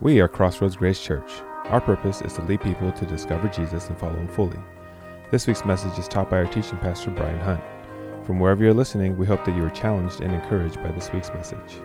[0.00, 1.28] We are Crossroads Grace Church.
[1.64, 4.60] Our purpose is to lead people to discover Jesus and follow him fully.
[5.32, 7.60] This week's message is taught by our teaching pastor, Brian Hunt.
[8.24, 11.30] From wherever you're listening, we hope that you are challenged and encouraged by this week's
[11.30, 11.80] message.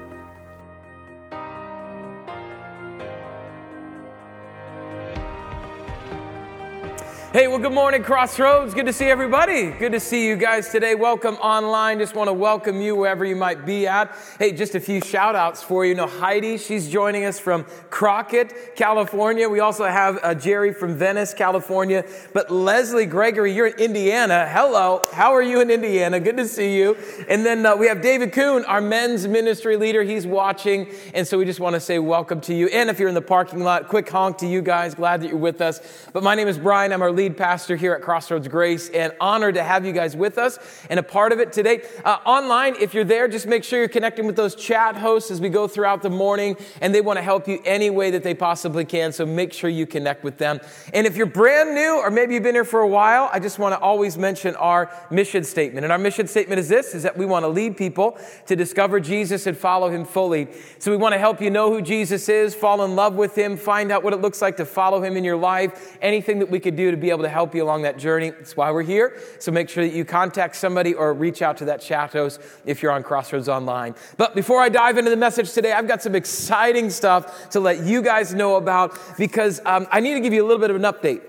[7.34, 8.76] Hey, well, good morning, Crossroads.
[8.76, 9.72] Good to see everybody.
[9.72, 10.94] Good to see you guys today.
[10.94, 11.98] Welcome online.
[11.98, 14.16] Just want to welcome you wherever you might be at.
[14.38, 15.90] Hey, just a few shout outs for you.
[15.90, 19.50] you know, Heidi, she's joining us from Crockett, California.
[19.50, 22.06] We also have uh, Jerry from Venice, California.
[22.36, 24.48] But Leslie Gregory, you're in Indiana.
[24.48, 25.02] Hello.
[25.12, 26.20] How are you in Indiana?
[26.20, 26.96] Good to see you.
[27.28, 30.04] And then uh, we have David Kuhn, our men's ministry leader.
[30.04, 30.88] He's watching.
[31.16, 32.68] And so we just want to say welcome to you.
[32.68, 34.94] And if you're in the parking lot, quick honk to you guys.
[34.94, 35.82] Glad that you're with us.
[36.14, 36.94] But my name is Brian.
[36.94, 40.14] I'm our lead lead pastor here at Crossroads Grace, and honored to have you guys
[40.14, 40.60] with us
[40.90, 41.82] and a part of it today.
[42.04, 45.40] Uh, online, if you're there, just make sure you're connecting with those chat hosts as
[45.40, 48.34] we go throughout the morning, and they want to help you any way that they
[48.34, 49.14] possibly can.
[49.14, 50.60] So make sure you connect with them.
[50.94, 53.58] And if you're brand new, or maybe you've been here for a while, I just
[53.58, 55.86] want to always mention our mission statement.
[55.86, 59.00] And our mission statement is this: is that we want to lead people to discover
[59.00, 60.50] Jesus and follow Him fully.
[60.80, 63.56] So we want to help you know who Jesus is, fall in love with Him,
[63.56, 66.60] find out what it looks like to follow Him in your life, anything that we
[66.60, 68.32] could do to be able to help you along that journey.
[68.32, 69.18] That's why we're here.
[69.40, 72.84] So make sure that you contact somebody or reach out to that chat host if
[72.84, 73.96] you're on Crossroads Online.
[74.18, 77.84] But before I dive into the message today, I've got some exciting stuff to let
[77.84, 80.76] you guys know about because um, I need to give you a little bit of
[80.76, 81.22] an update.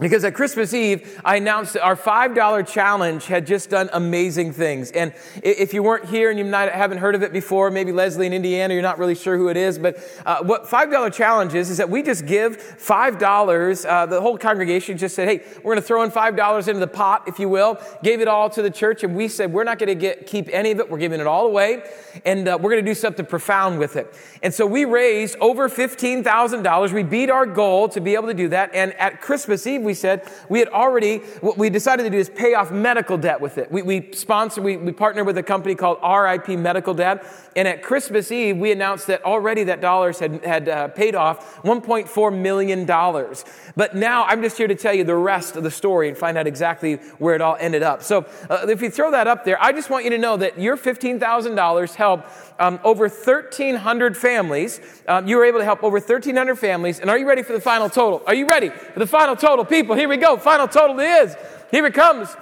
[0.00, 4.92] Because at Christmas Eve, I announced that our $5 challenge had just done amazing things.
[4.92, 8.26] And if you weren't here and you might, haven't heard of it before, maybe Leslie
[8.28, 11.68] in Indiana, you're not really sure who it is, but uh, what $5 challenge is,
[11.68, 13.86] is that we just give $5.
[13.86, 16.86] Uh, the whole congregation just said, hey, we're going to throw in $5 into the
[16.86, 17.76] pot, if you will.
[18.04, 20.70] Gave it all to the church, and we said, we're not going to keep any
[20.70, 20.88] of it.
[20.88, 21.82] We're giving it all away,
[22.24, 24.14] and uh, we're going to do something profound with it.
[24.44, 26.92] And so we raised over $15,000.
[26.92, 28.72] We beat our goal to be able to do that.
[28.72, 32.28] And at Christmas Eve, we said we had already, what we decided to do is
[32.28, 33.72] pay off medical debt with it.
[33.72, 37.24] We, we sponsored, we, we partnered with a company called RIP Medical Debt.
[37.56, 41.62] And at Christmas Eve, we announced that already that dollars had, had uh, paid off
[41.62, 42.84] $1.4 million.
[42.84, 46.36] But now I'm just here to tell you the rest of the story and find
[46.36, 48.02] out exactly where it all ended up.
[48.02, 50.60] So uh, if you throw that up there, I just want you to know that
[50.60, 54.80] your $15,000 helped um, over 1,300 families.
[55.06, 57.00] Um, you were able to help over 1,300 families.
[57.00, 58.22] And are you ready for the final total?
[58.26, 59.64] Are you ready for the final total?
[59.64, 60.36] People, here we go.
[60.36, 61.36] Final total is.
[61.70, 62.34] Here it comes.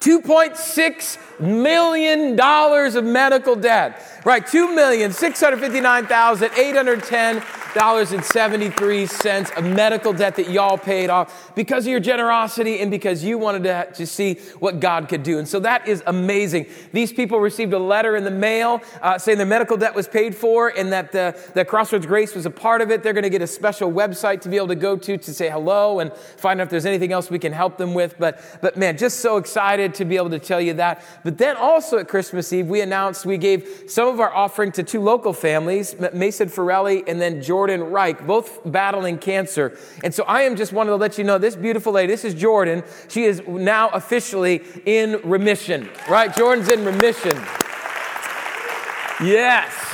[0.00, 4.22] $2.6 million of medical debt.
[4.24, 4.44] Right,
[7.76, 13.36] $2,659,810.73 of medical debt that y'all paid off because of your generosity and because you
[13.38, 15.38] wanted to, to see what God could do.
[15.38, 16.66] And so that is amazing.
[16.92, 20.34] These people received a letter in the mail uh, saying their medical debt was paid
[20.34, 23.02] for and that the, the Crossroads Grace was a part of it.
[23.02, 25.50] They're going to get a special website to be able to go to to say
[25.50, 28.18] hello and find out if there's anything else we can help them with.
[28.18, 31.02] But, but man, just so excited to be able to tell you that.
[31.24, 34.82] But then also at Christmas Eve, we announced we gave some of our offering to
[34.82, 39.78] two local families, Mason Ferrelli and then Jordan Reich, both battling cancer.
[40.02, 42.34] And so I am just wanting to let you know this beautiful lady, this is
[42.34, 42.82] Jordan.
[43.08, 46.34] She is now officially in remission, right?
[46.34, 47.36] Jordan's in remission.
[49.22, 49.85] Yes.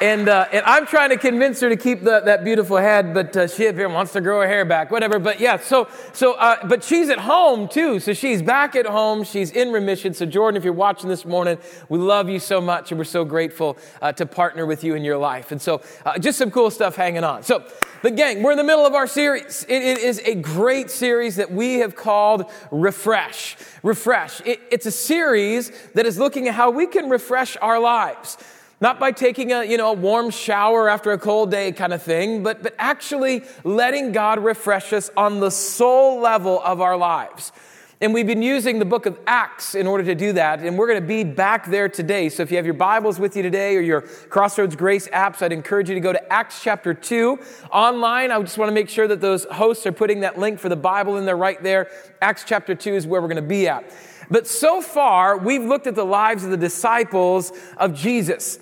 [0.00, 3.36] And, uh, and I'm trying to convince her to keep the, that beautiful head, but
[3.36, 5.18] uh, she wants to grow her hair back, whatever.
[5.18, 8.00] But yeah, so, so uh, but she's at home too.
[8.00, 9.22] So she's back at home.
[9.22, 10.12] She's in remission.
[10.12, 13.24] So, Jordan, if you're watching this morning, we love you so much and we're so
[13.24, 15.52] grateful uh, to partner with you in your life.
[15.52, 17.42] And so, uh, just some cool stuff hanging on.
[17.42, 17.64] So,
[18.02, 19.64] the gang, we're in the middle of our series.
[19.68, 23.56] it, it is a great series that we have called Refresh.
[23.82, 24.40] Refresh.
[24.44, 28.36] It, it's a series that is looking at how we can refresh our lives.
[28.80, 32.02] Not by taking a, you know, a warm shower after a cold day kind of
[32.02, 37.52] thing, but, but actually letting God refresh us on the soul level of our lives.
[38.00, 40.60] And we've been using the book of Acts in order to do that.
[40.60, 42.28] And we're going to be back there today.
[42.28, 45.52] So if you have your Bibles with you today or your Crossroads Grace apps, I'd
[45.52, 47.38] encourage you to go to Acts chapter 2.
[47.72, 50.68] Online, I just want to make sure that those hosts are putting that link for
[50.68, 51.88] the Bible in there right there.
[52.20, 53.90] Acts chapter 2 is where we're going to be at.
[54.28, 58.58] But so far, we've looked at the lives of the disciples of Jesus.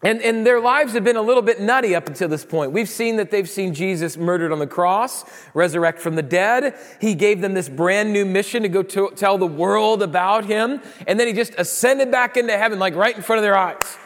[0.00, 2.70] And, and their lives have been a little bit nutty up until this point.
[2.70, 5.24] We've seen that they've seen Jesus murdered on the cross,
[5.54, 6.76] resurrect from the dead.
[7.00, 10.80] He gave them this brand new mission to go to, tell the world about him.
[11.08, 13.98] And then he just ascended back into heaven, like right in front of their eyes.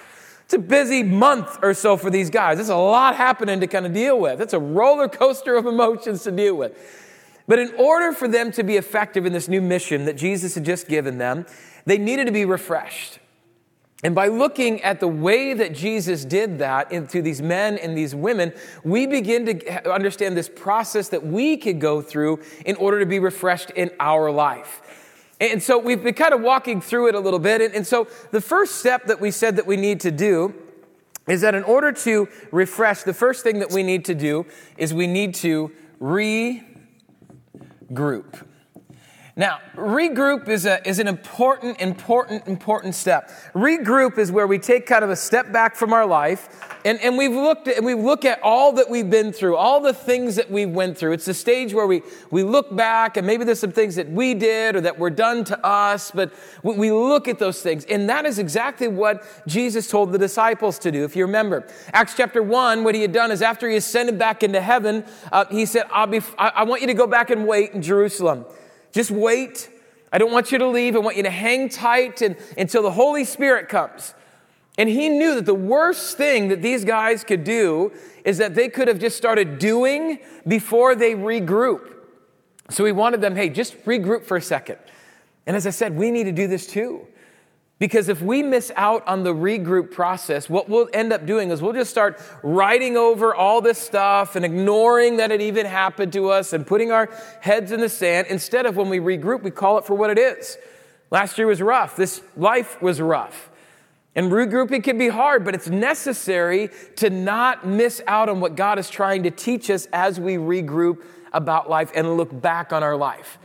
[0.47, 2.57] It's a busy month or so for these guys.
[2.57, 4.41] There's a lot happening to kind of deal with.
[4.41, 6.75] It's a roller coaster of emotions to deal with.
[7.47, 10.65] But in order for them to be effective in this new mission that Jesus had
[10.65, 11.45] just given them,
[11.85, 13.19] they needed to be refreshed.
[14.05, 18.17] And by looking at the way that Jesus did that into these men and these
[18.17, 18.53] women,
[18.83, 23.21] we begin to understand this process that we could go through in order to be
[23.21, 24.83] refreshed in our life.
[25.41, 27.75] And so we've been kind of walking through it a little bit.
[27.75, 30.55] And, so the first step that we said that we need to do
[31.29, 34.47] is that in order to refresh, the first thing that we need to do
[34.77, 35.71] is we need to
[36.01, 36.65] regroup.
[39.35, 43.31] Now, regroup is, a, is an important, important, important step.
[43.55, 46.51] Regroup is where we take kind of a step back from our life
[46.85, 49.95] and, and we've looked at, we look at all that we've been through, all the
[49.95, 51.13] things that we went through.
[51.13, 54.35] It's the stage where we, we look back and maybe there's some things that we
[54.35, 56.33] did or that were done to us, but
[56.63, 57.87] we, we look at those things.
[57.87, 61.05] And that is exactly what Jesus told the disciples to do.
[61.05, 64.43] If you remember, Acts chapter 1, what he had done is after he ascended back
[64.43, 67.47] into heaven, uh, he said, I'll be, I, I want you to go back and
[67.47, 68.45] wait in Jerusalem.
[68.93, 69.71] Just wait.
[70.13, 70.95] I don't want you to leave.
[70.95, 74.15] I want you to hang tight and, until the Holy Spirit comes.
[74.79, 77.93] And he knew that the worst thing that these guys could do
[78.25, 81.95] is that they could have just started doing before they regroup.
[82.71, 84.79] So he wanted them, hey, just regroup for a second.
[85.47, 87.07] And as I said, we need to do this too.
[87.83, 91.61] Because if we miss out on the regroup process, what we'll end up doing is
[91.61, 96.29] we'll just start writing over all this stuff and ignoring that it even happened to
[96.29, 98.29] us and putting our heads in the sand.
[98.31, 100.59] Instead of when we regroup, we call it for what it is.
[101.11, 101.97] Last year was rough.
[101.97, 103.51] This life was rough.
[104.15, 108.79] And regrouping can be hard, but it's necessary to not miss out on what God
[108.79, 111.03] is trying to teach us as we regroup
[111.33, 113.39] about life and look back on our life.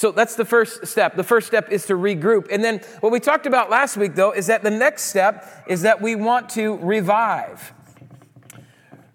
[0.00, 1.14] So that's the first step.
[1.14, 2.46] The first step is to regroup.
[2.50, 5.82] And then what we talked about last week, though, is that the next step is
[5.82, 7.74] that we want to revive.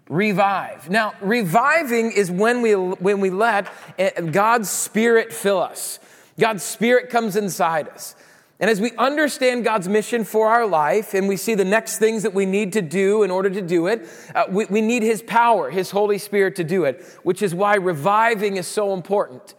[0.08, 0.88] Revive.
[0.88, 3.66] Now, reviving is when we, when we let
[3.98, 5.98] eh, God's Spirit fill us.
[6.38, 8.14] God's Spirit comes inside us.
[8.60, 12.22] And as we understand God's mission for our life and we see the next things
[12.22, 15.20] that we need to do in order to do it, uh, we, we need His
[15.20, 19.56] power, His Holy Spirit to do it, which is why reviving is so important.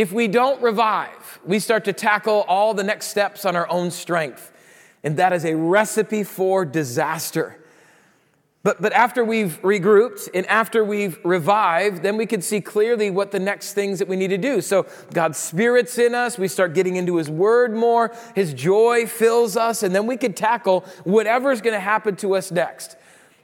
[0.00, 3.90] If we don't revive, we start to tackle all the next steps on our own
[3.90, 4.50] strength.
[5.04, 7.62] And that is a recipe for disaster.
[8.62, 13.30] But, but after we've regrouped and after we've revived, then we can see clearly what
[13.30, 14.62] the next things that we need to do.
[14.62, 16.38] So God's Spirit's in us.
[16.38, 18.10] We start getting into His Word more.
[18.34, 19.82] His joy fills us.
[19.82, 22.96] And then we can tackle whatever's going to happen to us next.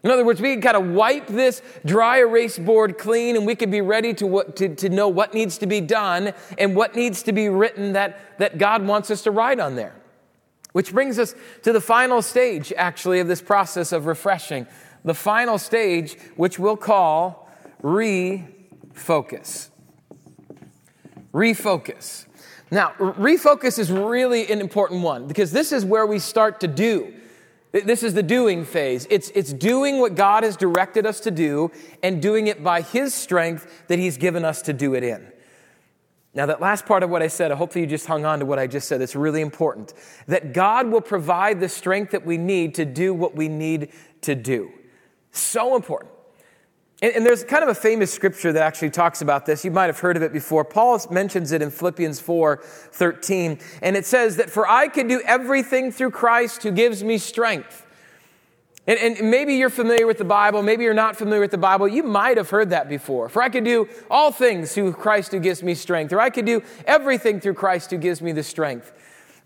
[0.03, 3.55] In other words, we can kind of wipe this dry erase board clean and we
[3.55, 6.95] can be ready to, what, to, to know what needs to be done and what
[6.95, 9.95] needs to be written that, that God wants us to write on there.
[10.73, 14.67] Which brings us to the final stage, actually, of this process of refreshing.
[15.05, 17.51] The final stage, which we'll call
[17.83, 19.71] refocus.
[21.33, 22.27] Refocus.
[22.71, 27.15] Now, refocus is really an important one because this is where we start to do.
[27.85, 29.07] This is the doing phase.
[29.11, 31.71] It's, it's doing what God has directed us to do
[32.03, 35.31] and doing it by His strength that He's given us to do it in.
[36.35, 38.59] Now, that last part of what I said, hopefully you just hung on to what
[38.59, 39.01] I just said.
[39.01, 39.95] It's really important.
[40.27, 43.91] That God will provide the strength that we need to do what we need
[44.21, 44.71] to do.
[45.31, 46.13] So important.
[47.03, 49.65] And, and, there's kind of a famous scripture that actually talks about this.
[49.67, 50.65] You might have heard of it before.
[50.65, 53.59] Paul mentions it in Philippians 4 13.
[53.83, 57.87] And it says that, For I can do everything through Christ who gives me strength.
[58.87, 61.87] And, and, maybe you're familiar with the Bible, maybe you're not familiar with the Bible.
[61.87, 63.29] You might have heard that before.
[63.29, 66.47] For I can do all things through Christ who gives me strength, or I can
[66.47, 68.93] do everything through Christ who gives me the strength.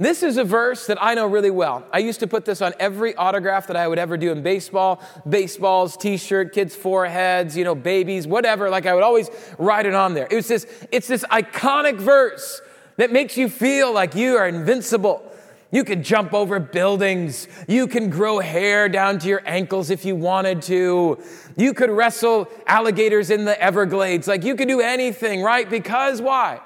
[0.00, 1.84] This is a verse that I know really well.
[1.92, 5.02] I used to put this on every autograph that I would ever do in baseball,
[5.28, 8.70] baseballs, t-shirt, kids' foreheads, you know, babies, whatever.
[8.70, 9.28] Like I would always
[9.58, 10.26] write it on there.
[10.30, 12.62] It was this, it's this iconic verse
[12.96, 15.22] that makes you feel like you are invincible.
[15.70, 17.46] You could jump over buildings.
[17.68, 21.22] You can grow hair down to your ankles if you wanted to.
[21.58, 24.26] You could wrestle alligators in the Everglades.
[24.26, 25.68] Like you could do anything, right?
[25.68, 26.60] Because why?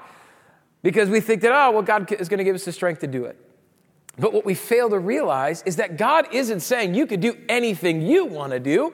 [0.85, 3.07] Because we think that, oh, well, God is going to give us the strength to
[3.07, 3.35] do it.
[4.19, 8.03] But what we fail to realize is that God isn't saying you could do anything
[8.03, 8.93] you want to do.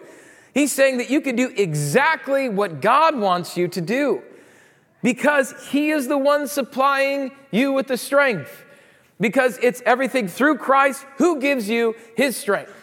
[0.53, 4.23] He's saying that you can do exactly what God wants you to do
[5.03, 8.63] because He is the one supplying you with the strength.
[9.19, 12.73] Because it's everything through Christ who gives you His strength.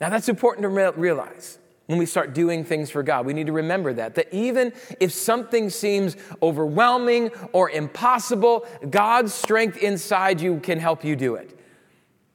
[0.00, 3.24] Now, that's important to realize when we start doing things for God.
[3.24, 9.78] We need to remember that, that even if something seems overwhelming or impossible, God's strength
[9.78, 11.58] inside you can help you do it.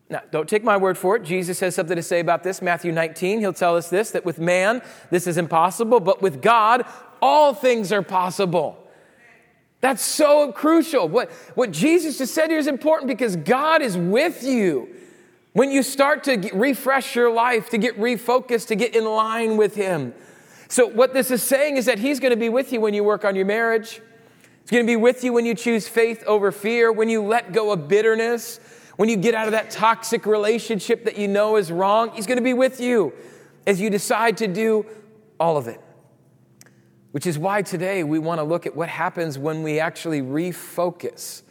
[0.09, 1.23] Now, don't take my word for it.
[1.23, 2.63] Jesus has something to say about this.
[2.63, 4.81] Matthew 19, he'll tell us this that with man,
[5.11, 6.83] this is impossible, but with God,
[7.21, 8.79] all things are possible.
[9.81, 11.07] That's so crucial.
[11.07, 14.95] What, what Jesus just said here is important because God is with you.
[15.53, 19.75] When you start to refresh your life, to get refocused, to get in line with
[19.75, 20.13] Him.
[20.67, 23.03] So, what this is saying is that He's going to be with you when you
[23.03, 24.01] work on your marriage.
[24.61, 27.53] He's going to be with you when you choose faith over fear, when you let
[27.53, 28.59] go of bitterness,
[28.95, 32.09] when you get out of that toxic relationship that you know is wrong.
[32.11, 33.13] He's going to be with you
[33.67, 34.87] as you decide to do
[35.39, 35.79] all of it.
[37.11, 41.42] Which is why today we want to look at what happens when we actually refocus.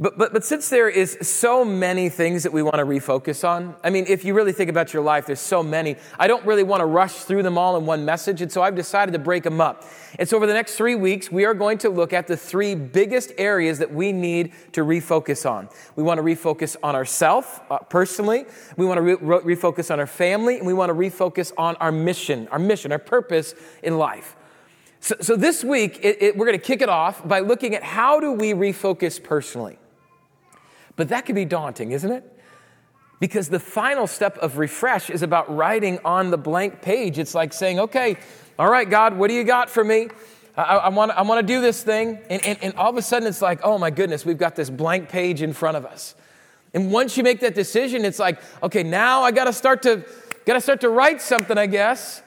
[0.00, 3.74] But, but, but since there is so many things that we want to refocus on,
[3.82, 5.96] I mean, if you really think about your life, there's so many.
[6.18, 8.76] I don't really want to rush through them all in one message, and so I've
[8.76, 9.84] decided to break them up.
[10.18, 12.74] And so over the next three weeks, we are going to look at the three
[12.74, 15.68] biggest areas that we need to refocus on.
[15.96, 20.06] We want to refocus on ourselves uh, personally, we want to re- refocus on our
[20.06, 24.36] family, and we want to refocus on our mission, our mission, our purpose in life.
[25.00, 27.82] So, so this week, it, it, we're going to kick it off by looking at
[27.82, 29.78] how do we refocus personally.
[30.96, 32.24] But that can be daunting, isn't it?
[33.20, 37.18] Because the final step of refresh is about writing on the blank page.
[37.18, 38.16] It's like saying, okay,
[38.58, 40.08] all right, God, what do you got for me?
[40.56, 42.18] I, I want I to do this thing.
[42.28, 44.70] And, and, and all of a sudden, it's like, oh my goodness, we've got this
[44.70, 46.16] blank page in front of us.
[46.74, 50.04] And once you make that decision, it's like, okay, now I got to start to
[50.44, 52.22] got to start to write something, I guess.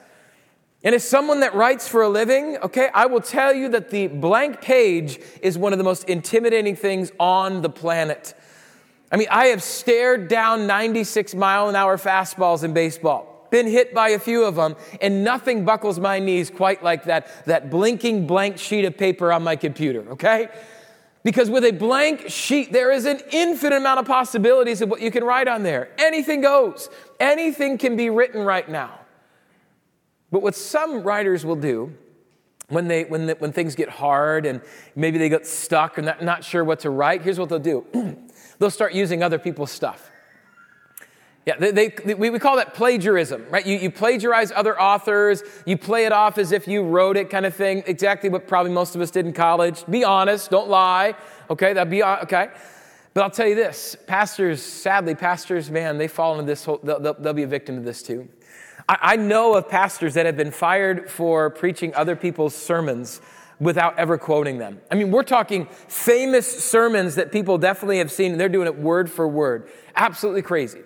[0.84, 4.08] And as someone that writes for a living, okay, I will tell you that the
[4.08, 8.34] blank page is one of the most intimidating things on the planet.
[9.12, 13.94] I mean, I have stared down 96 mile an hour fastballs in baseball, been hit
[13.94, 18.26] by a few of them, and nothing buckles my knees quite like that, that blinking
[18.26, 20.48] blank sheet of paper on my computer, okay?
[21.22, 25.12] Because with a blank sheet, there is an infinite amount of possibilities of what you
[25.12, 25.90] can write on there.
[25.98, 26.88] Anything goes,
[27.20, 28.98] anything can be written right now.
[30.32, 31.92] But what some writers will do
[32.68, 34.62] when, they, when, the, when things get hard and
[34.96, 37.86] maybe they get stuck and not, not sure what to write, here's what they'll do
[38.58, 40.10] they'll start using other people's stuff.
[41.44, 43.66] Yeah, they, they, we, we call that plagiarism, right?
[43.66, 47.44] You, you plagiarize other authors, you play it off as if you wrote it, kind
[47.44, 47.82] of thing.
[47.86, 49.84] Exactly what probably most of us did in college.
[49.86, 51.16] Be honest, don't lie.
[51.50, 52.48] Okay, that'd be uh, okay.
[53.12, 57.00] But I'll tell you this pastors, sadly, pastors, man, they fall into this whole, they'll,
[57.00, 58.28] they'll, they'll be a victim to this too.
[58.88, 63.20] I, know of pastors that have been fired for preaching other people's sermons
[63.60, 64.80] without ever quoting them.
[64.90, 68.76] I mean, we're talking famous sermons that people definitely have seen, and they're doing it
[68.76, 69.68] word for word.
[69.94, 70.80] Absolutely crazy.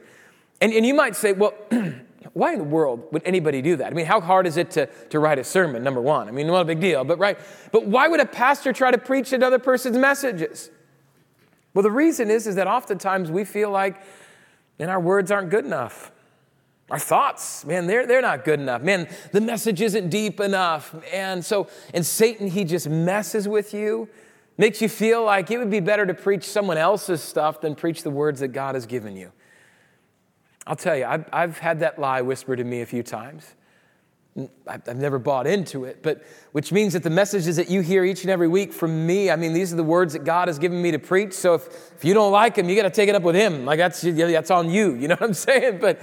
[0.61, 1.55] And, and you might say, well,
[2.33, 3.93] why in the world would anybody do that?
[3.93, 6.29] I mean, how hard is it to, to write a sermon, number one?
[6.29, 7.39] I mean, not a big deal, but right.
[7.73, 10.71] But why would a pastor try to preach another person's messages?
[11.73, 14.03] Well, the reason is, is that oftentimes we feel like,
[14.79, 16.13] and our words aren't good enough.
[16.89, 18.81] Our thoughts, man, they're, they're not good enough.
[18.81, 20.95] Man, the message isn't deep enough.
[21.13, 24.09] And so, and Satan, he just messes with you,
[24.57, 28.05] makes you feel like it would be better to preach someone else's stuff than preach
[28.05, 29.33] the words that God has given you.
[30.65, 33.55] I'll tell you, I've, I've had that lie whispered to me a few times.
[34.67, 38.21] I've never bought into it, but which means that the messages that you hear each
[38.21, 40.83] and every week from me, I mean, these are the words that God has given
[40.83, 41.33] me to preach.
[41.33, 41.67] So if,
[41.97, 43.65] if you don't like them, you got to take it up with Him.
[43.65, 44.95] Like that's, that's on you.
[44.95, 45.79] You know what I'm saying?
[45.81, 46.03] But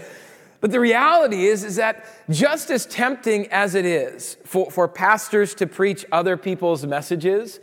[0.63, 5.53] but the reality is, is that just as tempting as it is for, for pastors
[5.55, 7.59] to preach other people's messages,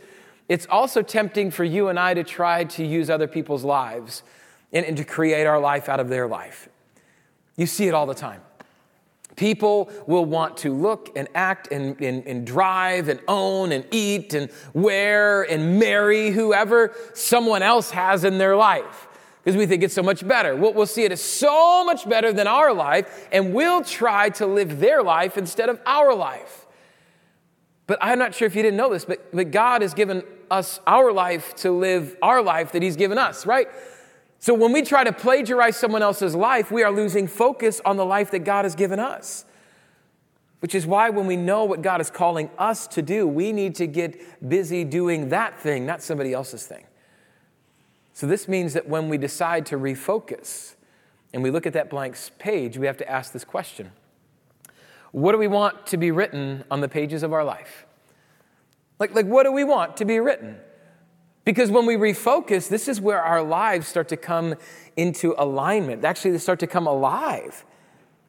[0.47, 4.21] it's also tempting for you and I to try to use other people's lives
[4.71, 6.69] and, and to create our life out of their life.
[7.57, 8.41] You see it all the time.
[9.35, 14.35] People will want to look and act and, and, and, drive and own and eat
[14.35, 19.07] and wear and marry whoever someone else has in their life
[19.43, 20.55] because we think it's so much better.
[20.55, 24.45] We'll, we'll, see it as so much better than our life, and we'll try to
[24.45, 26.67] live their life instead of our life.
[27.87, 30.79] But I'm not sure if you didn't know this, but, but God has given us
[30.85, 33.67] our life to live our life that He's given us, right?
[34.37, 38.05] So when we try to plagiarize someone else's life, we are losing focus on the
[38.05, 39.45] life that God has given us.
[40.59, 43.75] Which is why when we know what God is calling us to do, we need
[43.75, 46.83] to get busy doing that thing, not somebody else's thing.
[48.21, 50.75] So, this means that when we decide to refocus
[51.33, 53.93] and we look at that blank page, we have to ask this question
[55.11, 57.87] What do we want to be written on the pages of our life?
[58.99, 60.57] Like, like what do we want to be written?
[61.45, 64.53] Because when we refocus, this is where our lives start to come
[64.95, 66.05] into alignment.
[66.05, 67.65] Actually, they start to come alive.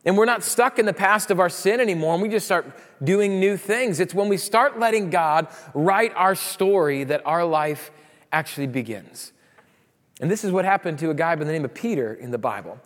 [0.07, 2.65] And we're not stuck in the past of our sin anymore, and we just start
[3.05, 4.01] doing new things.
[4.01, 7.91] It's when we start letting God write our story that our life
[8.33, 9.35] actually begins.
[10.23, 12.39] And this is what happened to a guy by the name of Peter in the
[12.39, 12.79] Bible.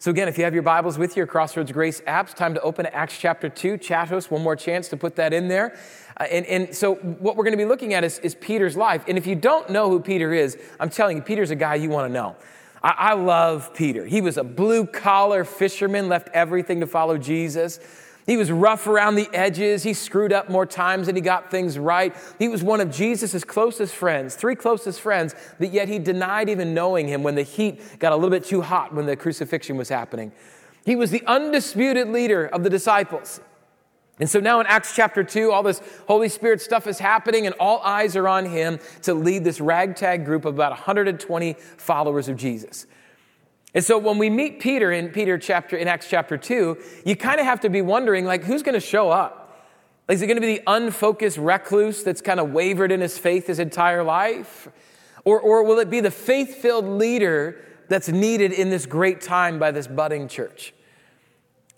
[0.00, 2.86] So, again, if you have your Bibles with you, Crossroads Grace apps, time to open
[2.86, 3.78] Acts chapter 2.
[3.78, 5.78] Chat host, one more chance to put that in there.
[6.18, 9.04] Uh, and, and so, what we're going to be looking at is, is Peter's life.
[9.06, 11.90] And if you don't know who Peter is, I'm telling you, Peter's a guy you
[11.90, 12.34] want to know.
[12.82, 14.04] I, I love Peter.
[14.04, 17.78] He was a blue collar fisherman, left everything to follow Jesus.
[18.26, 19.82] He was rough around the edges.
[19.82, 22.14] He screwed up more times than he got things right.
[22.38, 26.74] He was one of Jesus' closest friends, three closest friends, but yet he denied even
[26.74, 29.88] knowing him when the heat got a little bit too hot when the crucifixion was
[29.88, 30.32] happening.
[30.84, 33.40] He was the undisputed leader of the disciples.
[34.18, 37.54] And so now in Acts chapter 2, all this Holy Spirit stuff is happening, and
[37.58, 42.36] all eyes are on him to lead this ragtag group of about 120 followers of
[42.36, 42.86] Jesus.
[43.74, 47.38] And so when we meet Peter in Peter chapter in Acts chapter 2, you kind
[47.38, 49.40] of have to be wondering like who's going to show up?
[50.08, 53.16] Like, is it going to be the unfocused recluse that's kind of wavered in his
[53.16, 54.68] faith his entire life?
[55.24, 59.60] Or, or will it be the faith filled leader that's needed in this great time
[59.60, 60.74] by this budding church?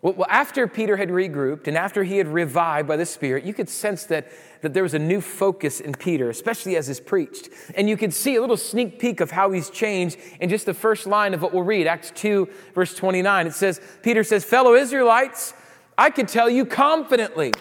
[0.02, 3.68] Well, after Peter had regrouped and after he had revived by the Spirit, you could
[3.68, 4.26] sense that,
[4.60, 7.50] that there was a new focus in Peter, especially as he's preached.
[7.76, 10.74] And you could see a little sneak peek of how he's changed in just the
[10.74, 13.46] first line of what we'll read, Acts 2, verse 29.
[13.46, 15.54] It says, Peter says, Fellow Israelites,
[15.96, 17.52] I can tell you confidently.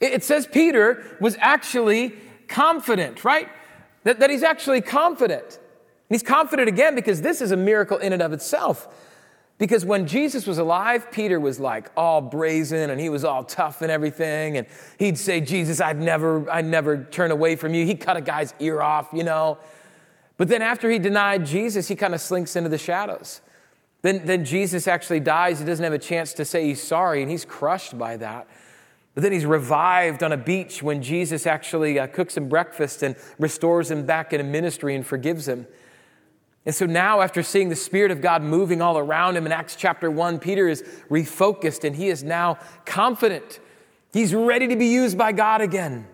[0.00, 2.14] It says Peter was actually
[2.48, 3.48] confident, right?
[4.02, 5.44] That, that he's actually confident.
[5.44, 5.60] And
[6.10, 8.88] he's confident again because this is a miracle in and of itself.
[9.56, 13.82] Because when Jesus was alive, Peter was like all brazen and he was all tough
[13.82, 14.56] and everything.
[14.56, 14.66] And
[14.98, 17.86] he'd say, Jesus, I'd never, I'd never turn away from you.
[17.86, 19.58] He cut a guy's ear off, you know.
[20.36, 23.40] But then after he denied Jesus, he kind of slinks into the shadows.
[24.02, 25.60] Then, then Jesus actually dies.
[25.60, 28.48] He doesn't have a chance to say he's sorry, and he's crushed by that.
[29.14, 33.14] But then he's revived on a beach when Jesus actually uh, cooks him breakfast and
[33.38, 35.66] restores him back in a ministry and forgives him.
[36.66, 39.76] And so now, after seeing the Spirit of God moving all around him in Acts
[39.76, 43.60] chapter 1, Peter is refocused and he is now confident.
[44.12, 46.06] He's ready to be used by God again.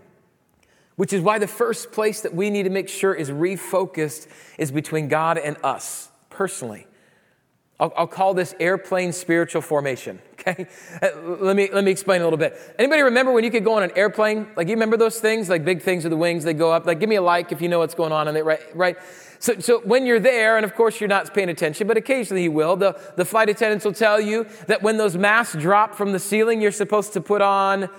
[0.97, 4.26] Which is why the first place that we need to make sure is refocused
[4.59, 6.87] is between God and us personally.
[7.80, 10.20] I'll, I'll call this airplane spiritual formation.
[10.40, 10.66] Okay,
[11.02, 12.58] uh, let me let me explain a little bit.
[12.78, 14.46] Anybody remember when you could go on an airplane?
[14.56, 16.86] Like you remember those things, like big things with the wings, they go up.
[16.86, 18.60] Like give me a like if you know what's going on in it, right?
[18.75, 18.97] Right.
[19.38, 22.52] So, so when you're there, and of course you're not paying attention, but occasionally you
[22.52, 26.19] will, the, the flight attendants will tell you that when those masks drop from the
[26.19, 27.90] ceiling, you're supposed to put on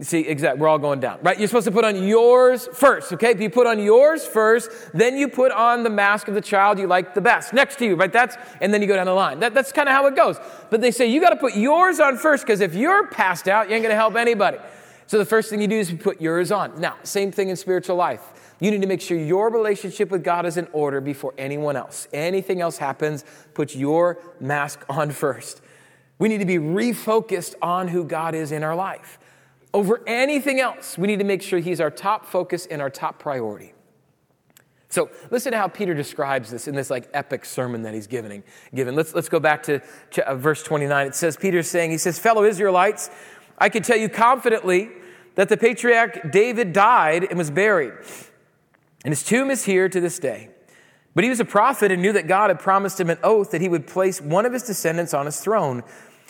[0.00, 0.60] See, exactly.
[0.60, 1.38] We're all going down, right?
[1.38, 3.30] You're supposed to put on yours first, okay?
[3.30, 6.80] If you put on yours first, then you put on the mask of the child
[6.80, 8.12] you like the best next to you, right?
[8.12, 9.38] That's, and then you go down the line.
[9.38, 10.38] That, that's kind of how it goes.
[10.70, 13.68] But they say you got to put yours on first because if you're passed out,
[13.68, 14.58] you ain't going to help anybody.
[15.06, 16.80] So the first thing you do is you put yours on.
[16.80, 18.56] Now, same thing in spiritual life.
[18.58, 22.08] You need to make sure your relationship with God is in order before anyone else.
[22.12, 25.60] Anything else happens, put your mask on first.
[26.18, 29.20] We need to be refocused on who God is in our life.
[29.76, 33.18] Over anything else, we need to make sure He's our top focus and our top
[33.18, 33.74] priority.
[34.88, 38.42] So listen to how Peter describes this in this like epic sermon that he's giving.
[38.74, 38.94] given.
[38.94, 41.08] Let's, let's go back to, to uh, verse 29.
[41.08, 43.10] It says, Peter's saying, he says, fellow Israelites,
[43.58, 44.88] I can tell you confidently
[45.34, 47.92] that the patriarch David died and was buried
[49.04, 50.48] and his tomb is here to this day.
[51.14, 53.60] But he was a prophet and knew that God had promised him an oath that
[53.60, 55.82] he would place one of his descendants on his throne.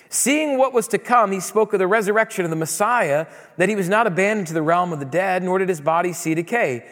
[0.09, 3.77] Seeing what was to come, he spoke of the resurrection of the Messiah, that he
[3.77, 6.87] was not abandoned to the realm of the dead, nor did his body see decay.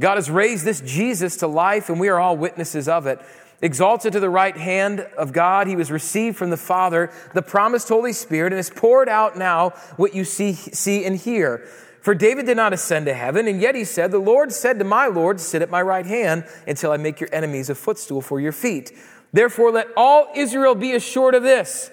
[0.00, 3.20] God has raised this Jesus to life, and we are all witnesses of it.
[3.60, 7.88] Exalted to the right hand of God, he was received from the Father, the promised
[7.88, 11.68] Holy Spirit, and has poured out now what you see, see and hear.
[12.00, 14.84] For David did not ascend to heaven, and yet he said, The Lord said to
[14.84, 18.40] my Lord, Sit at my right hand until I make your enemies a footstool for
[18.40, 18.90] your feet.
[19.32, 21.92] Therefore, let all Israel be assured of this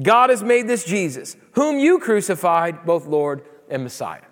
[0.00, 4.22] God has made this Jesus, whom you crucified, both Lord and Messiah.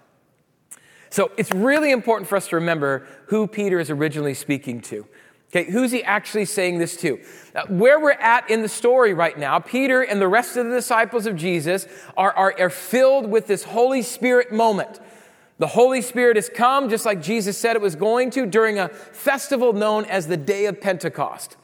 [1.10, 5.06] So it's really important for us to remember who Peter is originally speaking to.
[5.50, 7.18] Okay, who's he actually saying this to?
[7.56, 10.72] Uh, where we're at in the story right now, Peter and the rest of the
[10.72, 15.00] disciples of Jesus are, are, are filled with this Holy Spirit moment.
[15.58, 18.88] The Holy Spirit has come, just like Jesus said it was going to, during a
[18.88, 21.56] festival known as the Day of Pentecost.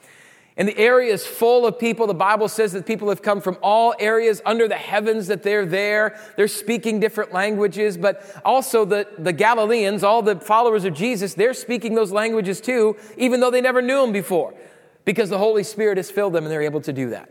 [0.59, 2.07] And the area is full of people.
[2.07, 5.67] The Bible says that people have come from all areas under the heavens, that they're
[5.67, 6.19] there.
[6.37, 11.53] They're speaking different languages, but also the, the Galileans, all the followers of Jesus, they're
[11.53, 14.55] speaking those languages too, even though they never knew him before,
[15.05, 17.31] because the Holy Spirit has filled them and they're able to do that.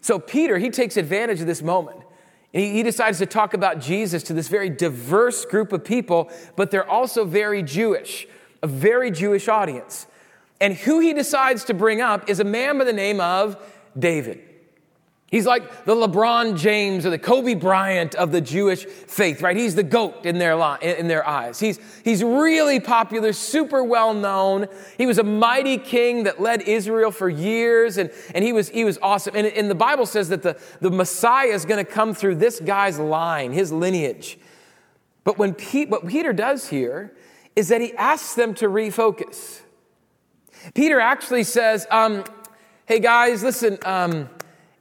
[0.00, 2.00] So Peter, he takes advantage of this moment.
[2.52, 6.72] He, he decides to talk about Jesus to this very diverse group of people, but
[6.72, 8.26] they're also very Jewish,
[8.64, 10.08] a very Jewish audience.
[10.60, 13.56] And who he decides to bring up is a man by the name of
[13.98, 14.42] David.
[15.30, 19.54] He's like the LeBron James or the Kobe Bryant of the Jewish faith, right?
[19.54, 21.60] He's the goat in their, li- in their eyes.
[21.60, 24.68] He's, he's really popular, super well known.
[24.96, 28.84] He was a mighty king that led Israel for years, and, and he, was, he
[28.84, 29.36] was awesome.
[29.36, 32.58] And, and the Bible says that the, the Messiah is going to come through this
[32.58, 34.38] guy's line, his lineage.
[35.24, 37.14] But when Pete, what Peter does here
[37.54, 39.60] is that he asks them to refocus.
[40.74, 42.24] Peter actually says, um,
[42.86, 44.30] Hey guys, listen, um,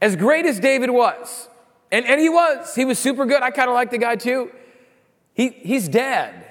[0.02, 1.50] as great as David was,
[1.92, 3.42] and, and he was, he was super good.
[3.42, 4.52] I kind of like the guy too.
[5.34, 6.46] He, he's dead.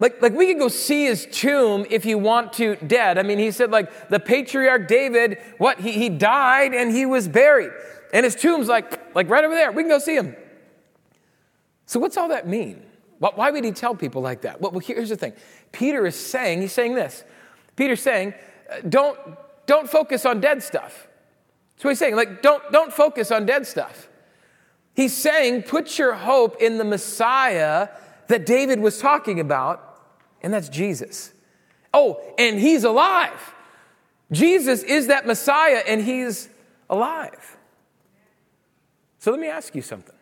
[0.00, 3.18] Like, like we could go see his tomb if you want to dead.
[3.18, 7.28] I mean, he said like the patriarch David, what, he, he died and he was
[7.28, 7.70] buried.
[8.12, 9.70] And his tomb's like, like right over there.
[9.70, 10.34] We can go see him.
[11.86, 12.82] So what's all that mean?
[13.20, 14.60] Why would he tell people like that?
[14.60, 15.34] Well, here's the thing.
[15.70, 17.22] Peter is saying, he's saying this.
[17.76, 18.34] Peter's saying,
[18.70, 19.18] uh, don't,
[19.66, 21.08] don't focus on dead stuff.
[21.74, 22.16] That's what he's saying.
[22.16, 24.08] Like, don't, don't focus on dead stuff.
[24.94, 27.88] He's saying, put your hope in the Messiah
[28.28, 30.00] that David was talking about,
[30.42, 31.32] and that's Jesus.
[31.94, 33.54] Oh, and he's alive.
[34.30, 36.48] Jesus is that Messiah, and he's
[36.88, 37.56] alive.
[39.18, 40.14] So let me ask you something.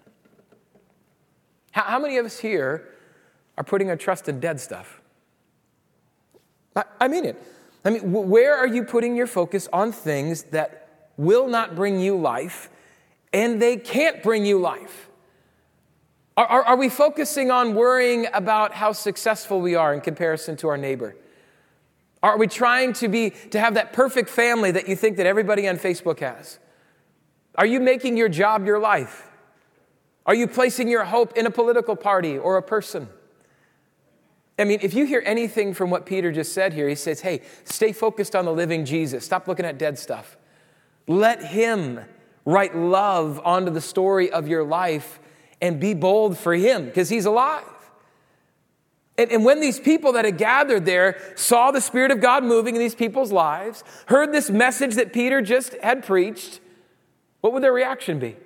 [1.73, 2.89] How, how many of us here
[3.57, 5.00] are putting our trust in dead stuff?
[6.81, 7.43] I, I mean it.
[7.85, 12.17] I mean, where are you putting your focus on things that will not bring you
[12.17, 12.69] life
[13.33, 15.09] and they can't bring you life?
[16.37, 20.69] Are, are, are, we focusing on worrying about how successful we are in comparison to
[20.69, 21.17] our neighbor?
[22.23, 25.67] Are we trying to be to have that perfect family that you think that everybody
[25.69, 26.59] on Facebook has?
[27.57, 29.29] Are you making your job your life?
[30.27, 33.09] Are you placing your hope in a political party or a person?
[34.61, 37.41] I mean, if you hear anything from what Peter just said here, he says, hey,
[37.65, 39.25] stay focused on the living Jesus.
[39.25, 40.37] Stop looking at dead stuff.
[41.07, 42.01] Let him
[42.45, 45.19] write love onto the story of your life
[45.61, 47.65] and be bold for him because he's alive.
[49.19, 52.75] And, and, when these people that had gathered there saw the Spirit of God moving
[52.75, 56.61] in these people's lives, heard this message that Peter just had preached,
[57.43, 58.37] what would their reaction be?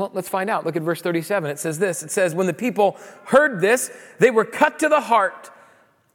[0.00, 0.64] Well, let's find out.
[0.64, 1.50] Look at verse 37.
[1.50, 5.02] It says this It says, When the people heard this, they were cut to the
[5.02, 5.50] heart.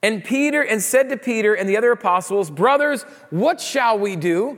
[0.01, 4.57] And Peter, and said to Peter and the other apostles, Brothers, what shall we do?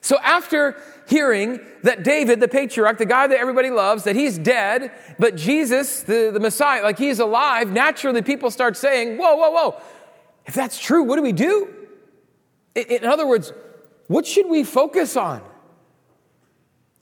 [0.00, 4.92] So after hearing that David, the patriarch, the guy that everybody loves, that he's dead,
[5.18, 9.80] but Jesus, the, the Messiah, like he's alive, naturally people start saying, Whoa, whoa, whoa.
[10.46, 11.68] If that's true, what do we do?
[12.76, 13.52] In, in other words,
[14.06, 15.42] what should we focus on?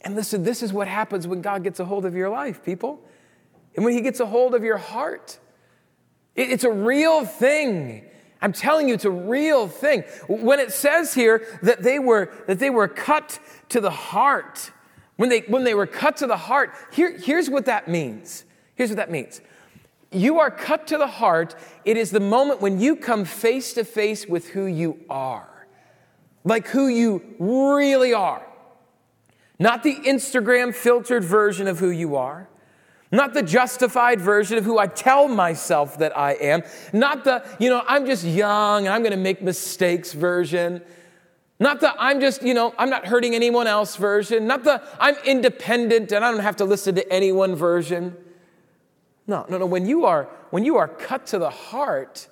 [0.02, 3.00] And listen, this is what happens when God gets a hold of your life, people.
[3.76, 5.38] And when He gets a hold of your heart,
[6.34, 8.04] it's a real thing.
[8.42, 10.02] I'm telling you, it's a real thing.
[10.26, 14.70] When it says here that they were, that they were cut to the heart,
[15.16, 18.44] when they, when they were cut to the heart, here, here's what that means.
[18.74, 19.42] Here's what that means.
[20.10, 21.54] You are cut to the heart.
[21.84, 25.66] It is the moment when you come face to face with who you are,
[26.42, 28.42] like who you really are.
[29.60, 32.48] Not the Instagram filtered version of who you are.
[33.12, 36.62] Not the justified version of who I tell myself that I am.
[36.94, 40.80] Not the, you know, I'm just young and I'm going to make mistakes version.
[41.58, 44.46] Not the I'm just, you know, I'm not hurting anyone else version.
[44.46, 48.16] Not the I'm independent and I don't have to listen to anyone version.
[49.26, 49.66] No, no, no.
[49.66, 52.28] When you are when you are cut to the heart,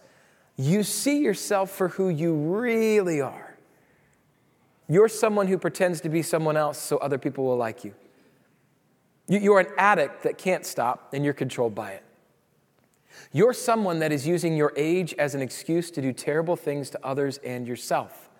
[0.56, 3.47] you see yourself for who you really are.
[4.88, 7.94] You're someone who pretends to be someone else so other people will like you.
[9.28, 12.04] You're an addict that can't stop and you're controlled by it.
[13.32, 17.04] You're someone that is using your age as an excuse to do terrible things to
[17.04, 18.30] others and yourself.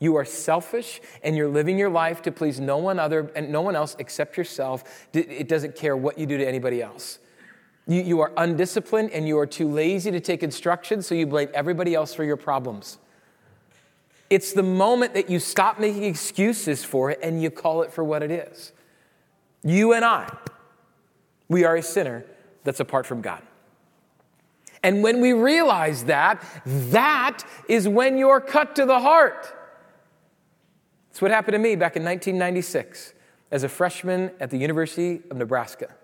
[0.00, 3.60] You are selfish and you're living your life to please no one other and no
[3.60, 5.06] one else except yourself.
[5.12, 7.20] It doesn't care what you do to anybody else.
[7.86, 11.50] You, you are undisciplined and you are too lazy to take instructions, so you blame
[11.54, 12.98] everybody else for your problems.
[14.32, 18.02] It's the moment that you stop making excuses for it and you call it for
[18.02, 18.72] what it is.
[19.62, 20.34] You and I,
[21.50, 22.24] we are a sinner
[22.64, 23.42] that's apart from God.
[24.82, 29.54] And when we realize that, that is when you're cut to the heart.
[31.10, 33.12] That's what happened to me back in 1996
[33.50, 35.94] as a freshman at the University of Nebraska.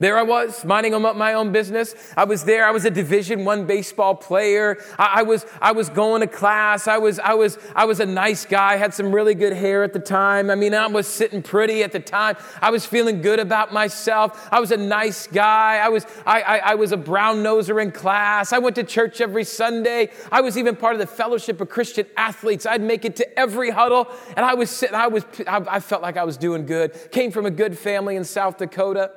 [0.00, 1.92] There I was, minding my own business.
[2.16, 2.64] I was there.
[2.64, 4.78] I was a Division One baseball player.
[4.96, 6.86] I, I, was, I was going to class.
[6.86, 8.76] I was, I was, I was a nice guy.
[8.76, 10.50] Had some really good hair at the time.
[10.50, 12.36] I mean, I was sitting pretty at the time.
[12.62, 14.48] I was feeling good about myself.
[14.52, 15.78] I was a nice guy.
[15.78, 18.52] I was, I, I, I was a brown noser in class.
[18.52, 20.10] I went to church every Sunday.
[20.30, 22.66] I was even part of the Fellowship of Christian Athletes.
[22.66, 24.06] I'd make it to every huddle,
[24.36, 24.94] and I was sitting.
[24.94, 27.10] I was, I, I felt like I was doing good.
[27.10, 29.10] Came from a good family in South Dakota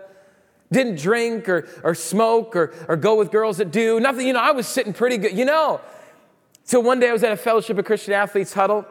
[0.71, 3.99] didn't drink or, or smoke or, or go with girls that do.
[3.99, 5.81] Nothing, you know, I was sitting pretty good, you know.
[6.63, 8.85] So one day I was at a Fellowship of Christian Athletes huddle.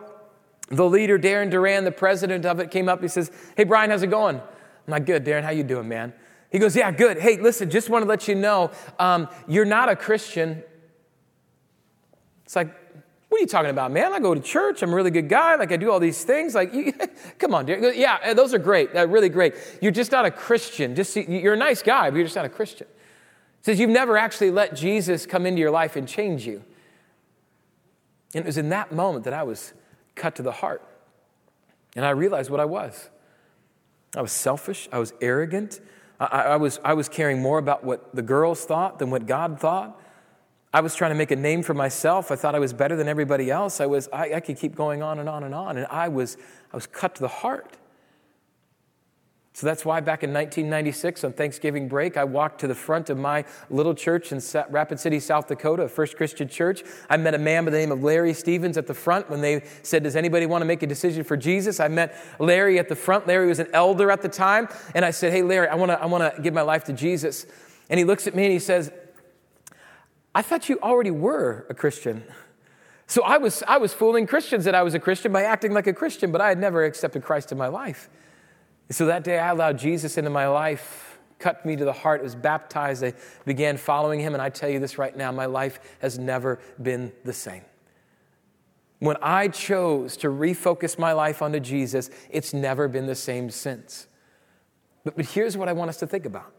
[0.69, 3.03] The leader, Darren Duran, the president of it, came up.
[3.03, 4.37] He says, Hey, Brian, how's it going?
[4.37, 4.43] I'm
[4.87, 6.13] like, Good, Darren, how you doing, man?
[6.51, 7.19] He goes, Yeah, good.
[7.19, 10.63] Hey, listen, just want to let you know, um, you're not a Christian.
[12.45, 12.75] It's like,
[13.31, 14.13] what are you talking about, man?
[14.13, 14.83] I go to church.
[14.83, 15.55] I'm a really good guy.
[15.55, 16.53] Like, I do all these things.
[16.53, 16.93] Like, you,
[17.39, 17.93] come on, dear.
[17.93, 18.93] Yeah, uh, those are great.
[18.93, 19.55] They're really great.
[19.81, 20.97] You're just not a Christian.
[20.97, 22.89] Just You're a nice guy, but you're just not a Christian.
[22.89, 26.65] It says you've never actually let Jesus come into your life and change you.
[28.35, 29.75] And it was in that moment that I was
[30.17, 30.83] cut to the heart.
[31.95, 33.11] And I realized what I was.
[34.17, 34.89] I was selfish.
[34.93, 35.81] I was arrogant.
[36.19, 39.61] I, I, was, I was caring more about what the girls thought than what God
[39.61, 40.01] thought.
[40.73, 42.31] I was trying to make a name for myself.
[42.31, 43.81] I thought I was better than everybody else.
[43.81, 45.77] I was, I, I could keep going on and on and on.
[45.77, 46.37] And I was,
[46.73, 47.77] I was cut to the heart.
[49.53, 53.19] So that's why back in 1996 on Thanksgiving break, I walked to the front of
[53.19, 56.85] my little church in Rapid City, South Dakota, First Christian Church.
[57.11, 59.65] I met a man by the name of Larry Stevens at the front when they
[59.83, 61.81] said, Does anybody want to make a decision for Jesus?
[61.81, 63.27] I met Larry at the front.
[63.27, 64.69] Larry was an elder at the time.
[64.95, 66.93] And I said, Hey, Larry, I want to I want to give my life to
[66.93, 67.45] Jesus.
[67.91, 68.93] And he looks at me and he says,
[70.35, 72.25] I thought you already were a Christian.
[73.07, 75.89] So I was, I was fooling Christians that I was a Christian by acting like
[75.89, 78.09] a Christian, but I had never accepted Christ in my life.
[78.91, 82.35] So that day I allowed Jesus into my life, cut me to the heart, was
[82.35, 83.03] baptized.
[83.03, 83.15] I
[83.45, 87.13] began following him, and I tell you this right now my life has never been
[87.25, 87.63] the same.
[89.01, 94.07] When I chose to refocus my life onto Jesus, it's never been the same since.
[95.05, 96.53] But, but here's what I want us to think about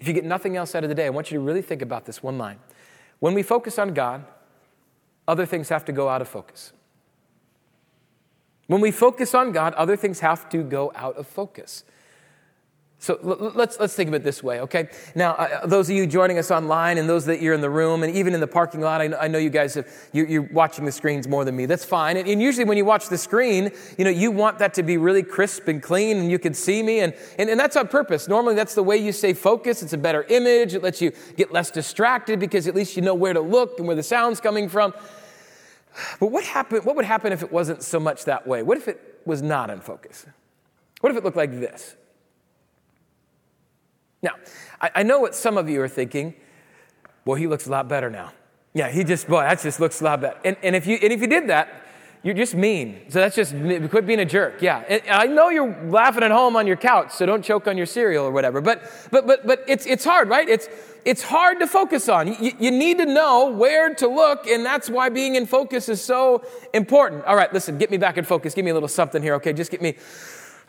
[0.00, 1.80] if you get nothing else out of the day, I want you to really think
[1.80, 2.58] about this one line.
[3.22, 4.24] When we focus on God,
[5.28, 6.72] other things have to go out of focus.
[8.66, 11.84] When we focus on God, other things have to go out of focus.
[13.02, 14.88] So let's, let's think of it this way, okay?
[15.16, 18.04] Now, uh, those of you joining us online and those that you're in the room
[18.04, 20.48] and even in the parking lot, I know, I know you guys have, you, are
[20.52, 21.66] watching the screens more than me.
[21.66, 22.16] That's fine.
[22.16, 24.98] And, and, usually when you watch the screen, you know, you want that to be
[24.98, 27.00] really crisp and clean and you can see me.
[27.00, 28.28] And, and, and that's on purpose.
[28.28, 29.82] Normally that's the way you stay focused.
[29.82, 30.72] It's a better image.
[30.72, 33.88] It lets you get less distracted because at least you know where to look and
[33.88, 34.94] where the sound's coming from.
[36.20, 38.62] But what, happened, what would happen if it wasn't so much that way?
[38.62, 40.24] What if it was not in focus?
[41.00, 41.96] What if it looked like this?
[44.22, 44.32] Now,
[44.80, 46.34] I, I know what some of you are thinking.
[47.24, 48.32] Well, he looks a lot better now.
[48.74, 50.38] Yeah, he just, boy, that just looks a lot better.
[50.44, 51.68] And, and, if, you, and if you did that,
[52.22, 53.02] you're just mean.
[53.08, 53.52] So that's just,
[53.90, 54.62] quit being a jerk.
[54.62, 54.84] Yeah.
[54.88, 57.84] And I know you're laughing at home on your couch, so don't choke on your
[57.84, 58.60] cereal or whatever.
[58.60, 60.48] But, but, but, but it's, it's hard, right?
[60.48, 60.68] It's,
[61.04, 62.28] it's hard to focus on.
[62.28, 66.00] You, you need to know where to look, and that's why being in focus is
[66.00, 67.24] so important.
[67.24, 68.54] All right, listen, get me back in focus.
[68.54, 69.52] Give me a little something here, okay?
[69.52, 69.96] Just get me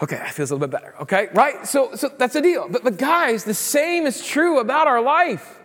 [0.01, 0.95] Okay, that feels a little bit better.
[1.01, 1.65] Okay, right?
[1.67, 2.67] So, so that's the deal.
[2.69, 5.59] But, but guys, the same is true about our life.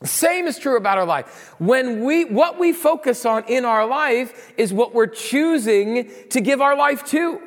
[0.00, 1.54] The same is true about our life.
[1.58, 6.60] When we, what we focus on in our life is what we're choosing to give
[6.60, 7.40] our life to.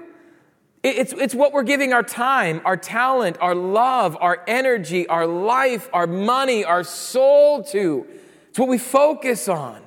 [0.81, 5.89] It's, it's what we're giving our time, our talent, our love, our energy, our life,
[5.91, 8.07] our money, our soul to.
[8.49, 9.81] It's what we focus on.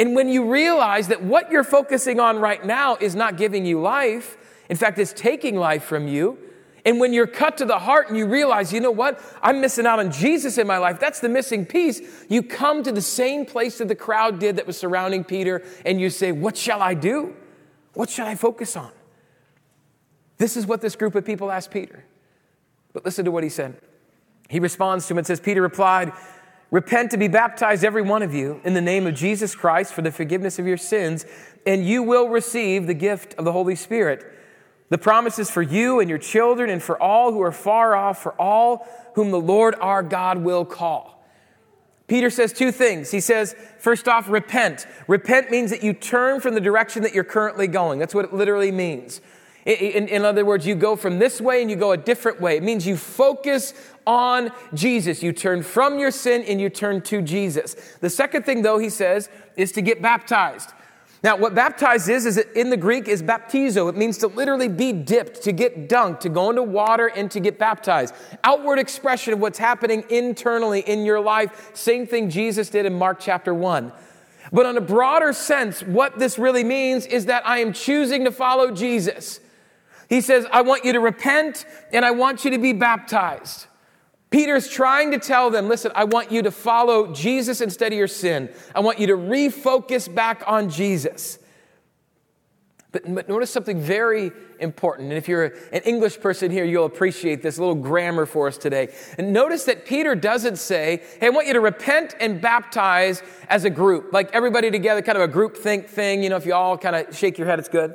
[0.00, 3.80] And when you realize that what you're focusing on right now is not giving you
[3.80, 4.36] life,
[4.68, 6.38] in fact, it's taking life from you.
[6.84, 9.20] And when you're cut to the heart and you realize, you know what?
[9.42, 11.00] I'm missing out on Jesus in my life.
[11.00, 12.00] That's the missing piece.
[12.28, 16.00] You come to the same place that the crowd did that was surrounding Peter and
[16.00, 17.34] you say, What shall I do?
[17.94, 18.92] What should I focus on?
[20.38, 22.04] This is what this group of people asked Peter.
[22.92, 23.76] But listen to what he said.
[24.48, 26.12] He responds to him and says, Peter replied,
[26.70, 30.02] Repent to be baptized, every one of you, in the name of Jesus Christ for
[30.02, 31.24] the forgiveness of your sins,
[31.66, 34.37] and you will receive the gift of the Holy Spirit.
[34.90, 38.22] The promise is for you and your children and for all who are far off,
[38.22, 41.22] for all whom the Lord our God will call.
[42.06, 43.10] Peter says two things.
[43.10, 44.86] He says, first off, repent.
[45.06, 47.98] Repent means that you turn from the direction that you're currently going.
[47.98, 49.20] That's what it literally means.
[49.66, 52.56] In, in, other words, you go from this way and you go a different way.
[52.56, 53.74] It means you focus
[54.06, 55.22] on Jesus.
[55.22, 57.74] You turn from your sin and you turn to Jesus.
[58.00, 60.70] The second thing, though, he says, is to get baptized.
[61.22, 63.88] Now, what baptized is, is it in the Greek is baptizo.
[63.88, 67.40] It means to literally be dipped, to get dunked, to go into water and to
[67.40, 68.14] get baptized.
[68.44, 71.72] Outward expression of what's happening internally in your life.
[71.74, 73.92] Same thing Jesus did in Mark chapter 1.
[74.52, 78.30] But on a broader sense, what this really means is that I am choosing to
[78.30, 79.40] follow Jesus.
[80.08, 83.66] He says, I want you to repent and I want you to be baptized.
[84.30, 88.08] Peter's trying to tell them, listen, I want you to follow Jesus instead of your
[88.08, 88.50] sin.
[88.74, 91.38] I want you to refocus back on Jesus.
[92.92, 95.08] But, but, notice something very important.
[95.08, 98.94] And if you're an English person here, you'll appreciate this little grammar for us today.
[99.18, 103.64] And notice that Peter doesn't say, Hey, I want you to repent and baptize as
[103.64, 106.22] a group, like everybody together, kind of a group think thing.
[106.22, 107.94] You know, if you all kind of shake your head, it's good.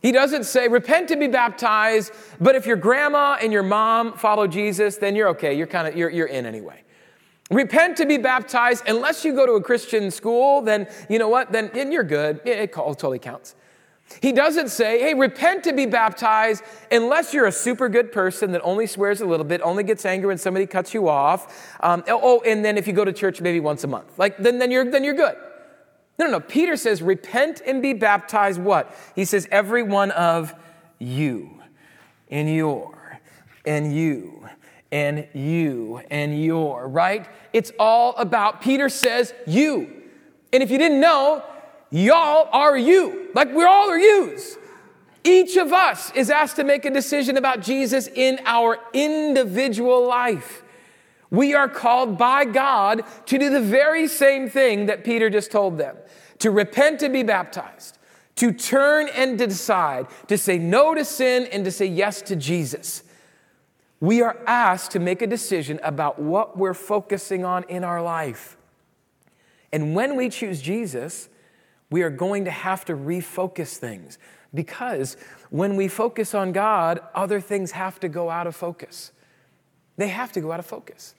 [0.00, 4.46] He doesn't say, repent and be baptized, but if your grandma and your mom follow
[4.46, 5.54] Jesus, then you're okay.
[5.54, 6.82] You're kind of, you're, you're in anyway.
[7.50, 8.84] Repent to be baptized.
[8.86, 11.50] Unless you go to a Christian school, then you know what?
[11.50, 12.40] Then, then you're good.
[12.44, 13.56] It, it totally counts.
[14.22, 18.62] He doesn't say, hey, repent to be baptized unless you're a super good person that
[18.62, 21.76] only swears a little bit, only gets angry when somebody cuts you off.
[21.80, 24.58] Um, oh, and then if you go to church maybe once a month, like then,
[24.58, 25.36] then, you're, then you're good.
[26.18, 26.40] No, no, no.
[26.40, 28.94] Peter says, repent and be baptized what?
[29.14, 30.54] He says, every one of
[30.98, 31.62] you
[32.28, 33.20] and your
[33.64, 34.48] and you
[34.90, 37.28] and you and your, right?
[37.52, 40.02] It's all about, Peter says, you.
[40.52, 41.44] And if you didn't know,
[41.90, 43.28] y'all are you.
[43.34, 44.56] Like we're all are yous.
[45.24, 50.62] Each of us is asked to make a decision about Jesus in our individual life.
[51.30, 55.78] We are called by God to do the very same thing that Peter just told
[55.78, 55.96] them
[56.38, 57.98] to repent and be baptized,
[58.36, 62.36] to turn and to decide, to say no to sin and to say yes to
[62.36, 63.02] Jesus.
[64.00, 68.56] We are asked to make a decision about what we're focusing on in our life.
[69.72, 71.28] And when we choose Jesus,
[71.90, 74.18] we are going to have to refocus things
[74.54, 75.16] because
[75.50, 79.12] when we focus on God, other things have to go out of focus.
[79.96, 81.14] They have to go out of focus.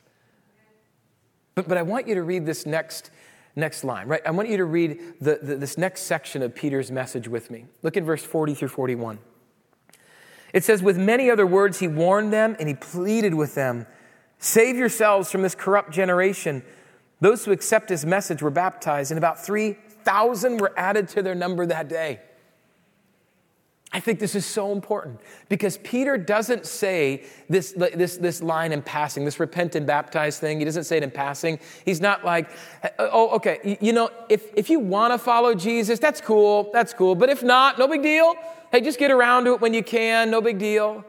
[1.56, 3.12] But, but I want you to read this next,
[3.56, 4.22] next line, right?
[4.26, 7.66] I want you to read the, the, this next section of Peter's message with me.
[7.84, 9.20] Look at verse 40 through 41.
[10.54, 13.86] It says, With many other words, he warned them and he pleaded with them
[14.40, 16.64] Save yourselves from this corrupt generation.
[17.20, 21.66] Those who accept his message were baptized, and about 3,000 were added to their number
[21.66, 22.22] that day.
[23.92, 28.84] I think this is so important because Peter doesn't say this, this, this line in
[28.84, 30.60] passing, this repent and baptize thing.
[30.60, 31.60] He doesn't say it in passing.
[31.86, 32.52] He's not like,
[33.00, 37.16] oh, okay, you know, if, if you want to follow Jesus, that's cool, that's cool.
[37.16, 38.36] But if not, no big deal.
[38.72, 41.04] Hey, just get around to it when you can, no big deal.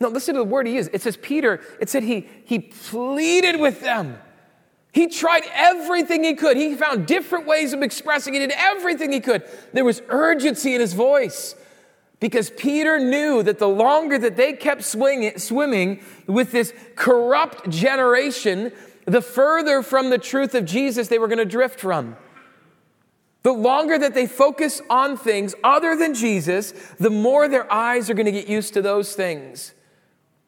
[0.00, 0.90] No, listen to the word he used.
[0.92, 4.18] It says, Peter, it said he, he pleaded with them.
[4.90, 6.56] He tried everything he could.
[6.56, 8.40] He found different ways of expressing it.
[8.40, 9.44] He did everything he could.
[9.72, 11.54] There was urgency in his voice.
[12.24, 18.72] Because Peter knew that the longer that they kept swinging, swimming with this corrupt generation,
[19.04, 22.16] the further from the truth of Jesus they were going to drift from.
[23.42, 28.14] The longer that they focus on things other than Jesus, the more their eyes are
[28.14, 29.74] going to get used to those things.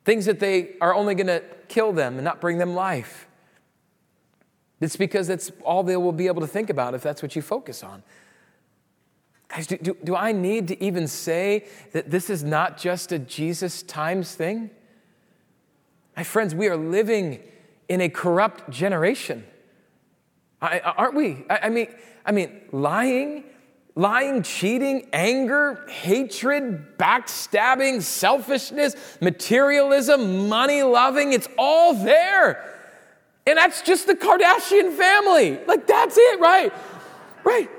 [0.06, 3.28] Things that they are only going to kill them and not bring them life.
[4.80, 7.42] It's because that's all they will be able to think about if that's what you
[7.42, 8.02] focus on.
[9.48, 13.18] Guys, do, do, do I need to even say that this is not just a
[13.18, 14.70] Jesus times thing?
[16.16, 17.40] My friends, we are living
[17.88, 19.44] in a corrupt generation.
[20.60, 21.44] I, aren't we?
[21.48, 21.88] I, I, mean,
[22.24, 23.44] I mean, lying,
[23.94, 32.72] lying, cheating, anger, hatred, backstabbing, selfishness, materialism, money loving, it's all there.
[33.46, 35.60] And that's just the Kardashian family.
[35.66, 36.72] Like, that's it, right?
[37.44, 37.70] Right.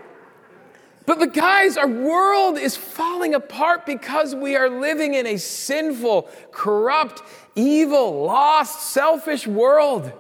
[1.08, 6.30] But, but guys, our world is falling apart because we are living in a sinful,
[6.52, 7.24] corrupt,
[7.56, 10.12] evil, lost, selfish world.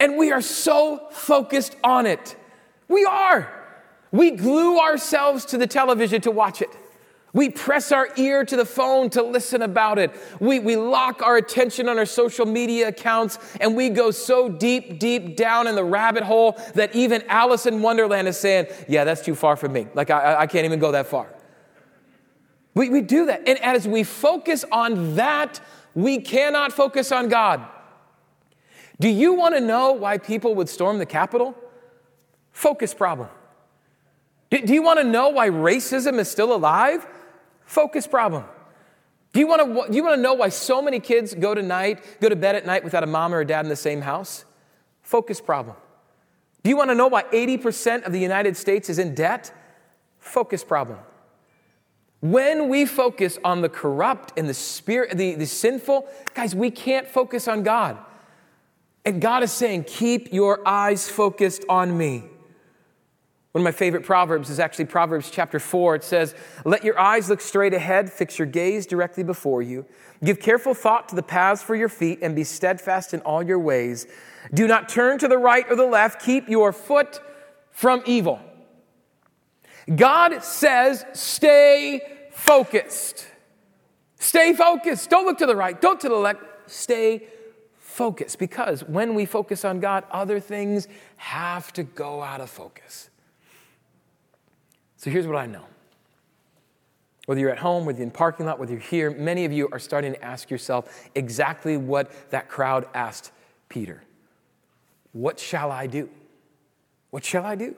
[0.00, 2.34] And we are so focused on it.
[2.88, 3.52] We are.
[4.10, 6.70] We glue ourselves to the television to watch it.
[7.34, 10.10] We press our ear to the phone to listen about it.
[10.38, 14.98] We, we lock our attention on our social media accounts and we go so deep,
[14.98, 19.24] deep down in the rabbit hole that even Alice in Wonderland is saying, Yeah, that's
[19.24, 19.86] too far for me.
[19.94, 21.26] Like, I, I can't even go that far.
[22.74, 23.48] We, we do that.
[23.48, 25.60] And as we focus on that,
[25.94, 27.66] we cannot focus on God.
[29.00, 31.54] Do you want to know why people would storm the Capitol?
[32.52, 33.28] Focus problem.
[34.50, 37.06] Do, do you want to know why racism is still alive?
[37.72, 38.44] Focus problem.
[39.32, 42.04] Do you, want to, you want to know why so many kids go to night,
[42.20, 44.44] go to bed at night without a mom or a dad in the same house?
[45.00, 45.74] Focus problem.
[46.62, 49.54] Do you want to know why 80% of the United States is in debt?
[50.18, 50.98] Focus problem.
[52.20, 57.08] When we focus on the corrupt and the spirit, the, the sinful, guys, we can't
[57.08, 57.96] focus on God.
[59.06, 62.24] And God is saying, keep your eyes focused on me.
[63.52, 65.96] One of my favorite proverbs is actually Proverbs chapter 4.
[65.96, 66.34] It says,
[66.64, 69.84] Let your eyes look straight ahead, fix your gaze directly before you.
[70.24, 73.58] Give careful thought to the paths for your feet, and be steadfast in all your
[73.58, 74.06] ways.
[74.54, 76.22] Do not turn to the right or the left.
[76.22, 77.20] Keep your foot
[77.70, 78.40] from evil.
[79.94, 82.00] God says, Stay
[82.32, 83.26] focused.
[84.18, 85.10] Stay focused.
[85.10, 86.40] Don't look to the right, don't to the left.
[86.68, 87.26] Stay
[87.76, 88.38] focused.
[88.38, 93.10] Because when we focus on God, other things have to go out of focus.
[95.02, 95.64] So here's what I know.
[97.26, 99.68] Whether you're at home, whether you're in parking lot, whether you're here, many of you
[99.72, 103.32] are starting to ask yourself exactly what that crowd asked
[103.68, 104.04] Peter.
[105.10, 106.08] What shall I do?
[107.10, 107.74] What shall I do?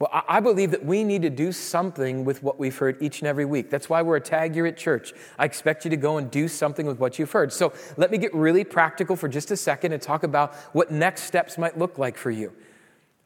[0.00, 3.28] Well, I believe that we need to do something with what we've heard each and
[3.28, 3.70] every week.
[3.70, 5.12] That's why we're a tag here at church.
[5.38, 7.52] I expect you to go and do something with what you've heard.
[7.52, 11.22] So let me get really practical for just a second and talk about what next
[11.22, 12.52] steps might look like for you.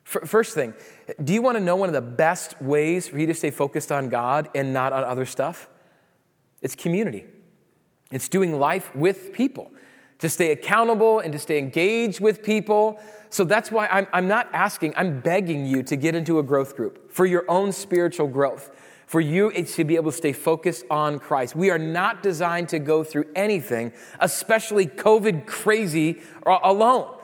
[0.04, 0.74] First thing,
[1.22, 3.92] do you want to know one of the best ways for you to stay focused
[3.92, 5.68] on God and not on other stuff?
[6.60, 7.24] It's community.
[8.10, 9.70] It's doing life with people,
[10.18, 13.00] to stay accountable and to stay engaged with people.
[13.30, 16.76] So that's why I'm, I'm not asking, I'm begging you to get into a growth
[16.76, 18.70] group for your own spiritual growth,
[19.06, 21.56] for you to be able to stay focused on Christ.
[21.56, 27.16] We are not designed to go through anything, especially COVID crazy, alone.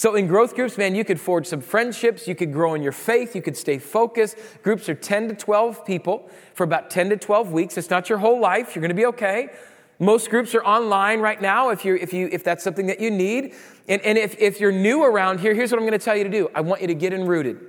[0.00, 2.90] So, in growth groups, man, you could forge some friendships, you could grow in your
[2.90, 4.34] faith, you could stay focused.
[4.62, 7.76] Groups are 10 to 12 people for about 10 to 12 weeks.
[7.76, 9.50] It's not your whole life, you're gonna be okay.
[9.98, 13.10] Most groups are online right now if, you if, you, if that's something that you
[13.10, 13.54] need.
[13.88, 16.30] And, and if, if you're new around here, here's what I'm gonna tell you to
[16.30, 17.60] do I want you to get in rooted.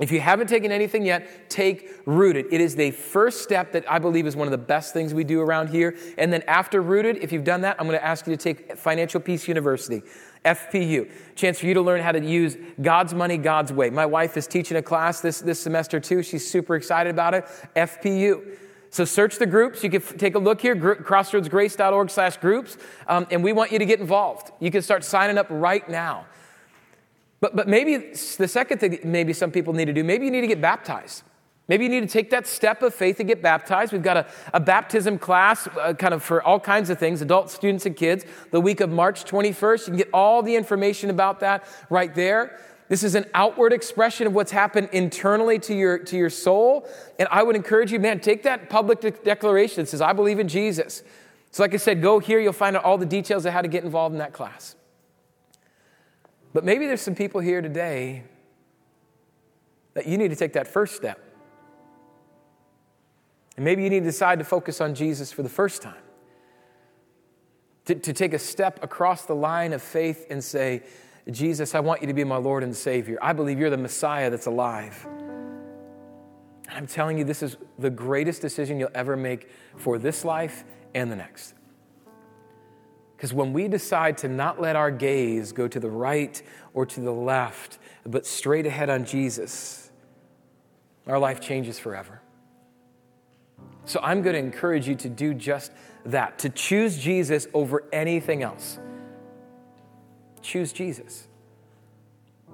[0.00, 2.46] If you haven't taken anything yet, take Rooted.
[2.52, 5.24] It is the first step that I believe is one of the best things we
[5.24, 5.96] do around here.
[6.16, 8.76] And then after Rooted, if you've done that, I'm going to ask you to take
[8.78, 10.02] Financial Peace University.
[10.54, 13.90] FPU, chance for you to learn how to use God's money God's way.
[13.90, 16.22] My wife is teaching a class this, this semester too.
[16.22, 17.44] She's super excited about it.
[17.76, 18.56] FPU.
[18.90, 19.84] So search the groups.
[19.84, 23.70] You can f- take a look here, gr- crossroadsgrace.org slash groups, um, and we want
[23.70, 24.50] you to get involved.
[24.60, 26.24] You can start signing up right now.
[27.40, 30.40] But, but maybe the second thing maybe some people need to do, maybe you need
[30.40, 31.22] to get baptized.
[31.68, 33.92] Maybe you need to take that step of faith and get baptized.
[33.92, 37.50] We've got a, a baptism class uh, kind of for all kinds of things, adult
[37.50, 39.80] students and kids, the week of March 21st.
[39.80, 42.58] You can get all the information about that right there.
[42.88, 46.88] This is an outward expression of what's happened internally to your, to your soul.
[47.18, 50.38] And I would encourage you, man, take that public de- declaration that says, I believe
[50.38, 51.02] in Jesus.
[51.50, 53.68] So, like I said, go here, you'll find out all the details of how to
[53.68, 54.74] get involved in that class.
[56.54, 58.24] But maybe there's some people here today
[59.92, 61.27] that you need to take that first step.
[63.58, 66.00] And maybe you need to decide to focus on Jesus for the first time.
[67.86, 70.84] To, to take a step across the line of faith and say,
[71.28, 73.18] Jesus, I want you to be my Lord and Savior.
[73.20, 75.04] I believe you're the Messiah that's alive.
[76.70, 80.62] I'm telling you, this is the greatest decision you'll ever make for this life
[80.94, 81.54] and the next.
[83.16, 86.40] Because when we decide to not let our gaze go to the right
[86.74, 89.90] or to the left, but straight ahead on Jesus,
[91.08, 92.17] our life changes forever.
[93.88, 95.72] So I'm going to encourage you to do just
[96.04, 98.78] that, to choose Jesus over anything else.
[100.42, 101.26] Choose Jesus.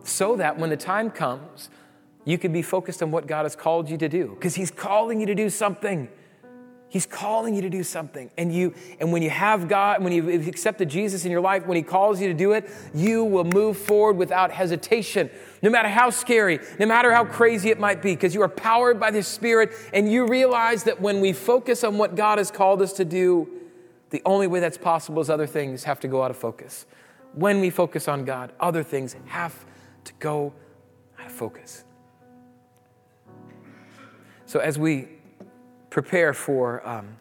[0.05, 1.70] So that when the time comes,
[2.24, 5.18] you can be focused on what God has called you to do, because He's calling
[5.18, 6.09] you to do something.
[6.95, 8.30] He's calling you to do something.
[8.38, 11.74] And you and when you have God, when you've accepted Jesus in your life, when
[11.74, 15.28] he calls you to do it, you will move forward without hesitation.
[15.61, 19.01] No matter how scary, no matter how crazy it might be, because you are powered
[19.01, 22.80] by the Spirit and you realize that when we focus on what God has called
[22.80, 23.49] us to do,
[24.11, 26.86] the only way that's possible is other things have to go out of focus.
[27.32, 29.66] When we focus on God, other things have
[30.05, 30.53] to go
[31.18, 31.82] out of focus.
[34.47, 35.09] So as we
[35.95, 37.16] prepare for um,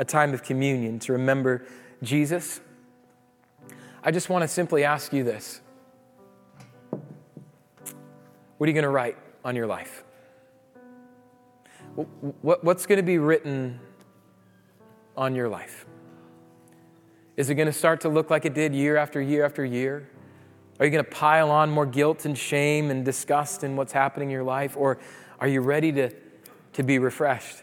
[0.00, 1.64] a time of communion to remember
[2.02, 2.60] Jesus,
[4.02, 5.60] I just want to simply ask you this
[6.90, 10.02] What are you going to write on your life?
[12.40, 13.78] What's going to be written
[15.16, 15.86] on your life?
[17.36, 20.10] Is it going to start to look like it did year after year after year?
[20.80, 24.30] Are you going to pile on more guilt and shame and disgust in what's happening
[24.30, 24.76] in your life?
[24.76, 24.98] Or
[25.38, 26.10] are you ready to,
[26.72, 27.62] to be refreshed?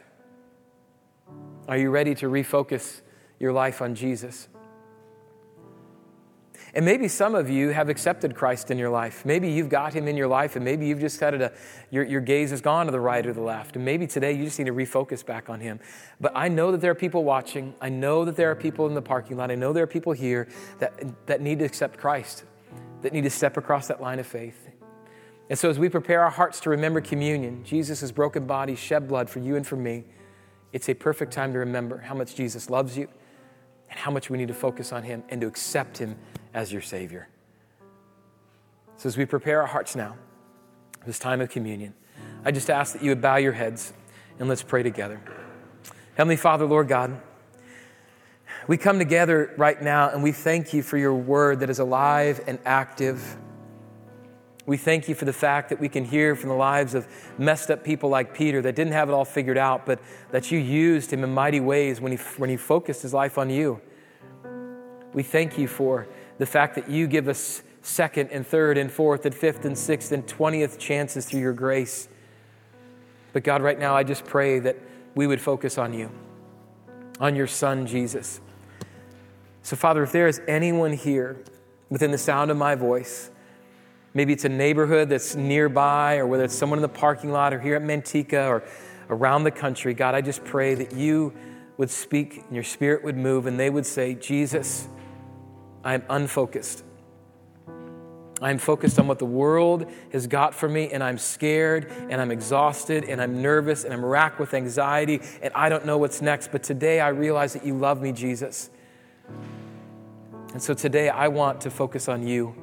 [1.70, 3.02] Are you ready to refocus
[3.40, 4.48] your life on Jesus?
[6.74, 9.24] And maybe some of you have accepted Christ in your life.
[9.24, 11.52] Maybe you've got him in your life, and maybe you've just got to,
[11.92, 13.76] your, your gaze has gone to the right or the left.
[13.76, 15.80] And maybe today you just need to refocus back on him.
[16.20, 17.76] But I know that there are people watching.
[17.80, 19.52] I know that there are people in the parking lot.
[19.52, 20.48] I know there are people here
[20.80, 22.46] that, that need to accept Christ,
[23.04, 24.70] that need to step across that line of faith.
[25.52, 29.30] And so as we prepare our hearts to remember communion, Jesus' broken body shed blood
[29.30, 30.06] for you and for me,
[30.72, 33.08] it's a perfect time to remember how much Jesus loves you
[33.90, 36.16] and how much we need to focus on him and to accept him
[36.54, 37.28] as your Savior.
[38.98, 40.16] So, as we prepare our hearts now,
[41.06, 41.94] this time of communion,
[42.44, 43.94] I just ask that you would bow your heads
[44.38, 45.22] and let's pray together.
[46.16, 47.20] Heavenly Father, Lord God,
[48.68, 52.42] we come together right now and we thank you for your word that is alive
[52.46, 53.38] and active.
[54.66, 57.08] We thank you for the fact that we can hear from the lives of
[57.38, 60.00] messed up people like Peter that didn't have it all figured out, but
[60.32, 63.50] that you used him in mighty ways when he, when he focused his life on
[63.50, 63.82] you.
[65.14, 66.08] We thank you for
[66.38, 70.12] the fact that you give us second and third and fourth and fifth and sixth
[70.12, 72.08] and twentieth chances through your grace.
[73.34, 74.78] But God, right now, I just pray that
[75.16, 76.12] we would focus on you,
[77.20, 78.40] on your Son, Jesus.
[79.64, 81.44] So, Father, if there is anyone here
[81.90, 83.32] within the sound of my voice,
[84.20, 87.60] maybe it's a neighborhood that's nearby, or whether it's someone in the parking lot, or
[87.62, 88.64] here at Manteca, or
[89.10, 91.34] around the country, God, I just pray that you
[91.78, 94.90] would speak and your spirit would move, and they would say, Jesus,
[95.86, 96.84] I am unfocused.
[98.42, 102.30] I'm focused on what the world has got for me, and I'm scared, and I'm
[102.30, 106.52] exhausted, and I'm nervous, and I'm racked with anxiety, and I don't know what's next.
[106.52, 108.70] But today I realize that you love me, Jesus.
[110.52, 112.54] And so today I want to focus on you.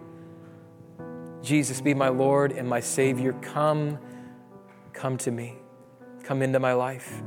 [1.46, 3.32] Jesus, be my Lord and my Savior.
[3.40, 3.98] Come,
[4.92, 5.54] come to me.
[6.24, 7.22] Come into my life.